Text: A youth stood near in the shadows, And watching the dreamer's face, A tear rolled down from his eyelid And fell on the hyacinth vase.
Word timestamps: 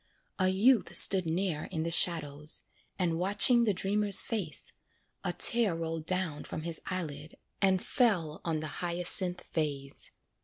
A 0.39 0.47
youth 0.49 0.95
stood 0.97 1.27
near 1.27 1.65
in 1.65 1.83
the 1.83 1.91
shadows, 1.91 2.63
And 2.97 3.19
watching 3.19 3.65
the 3.65 3.71
dreamer's 3.75 4.23
face, 4.23 4.73
A 5.23 5.31
tear 5.31 5.75
rolled 5.75 6.07
down 6.07 6.43
from 6.43 6.63
his 6.63 6.81
eyelid 6.87 7.37
And 7.61 7.85
fell 7.85 8.41
on 8.43 8.61
the 8.61 8.67
hyacinth 8.81 9.43
vase. 9.53 10.09